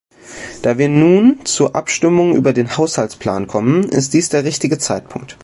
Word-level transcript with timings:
Da 0.63 0.79
wir 0.79 0.89
nun 0.89 1.41
zur 1.45 1.75
Abstimmung 1.75 2.35
über 2.35 2.53
den 2.53 2.75
Haushaltsplan 2.75 3.45
kommen, 3.45 3.83
ist 3.83 4.15
dies 4.15 4.29
der 4.29 4.43
richtige 4.45 4.79
Zeitpunkt. 4.79 5.37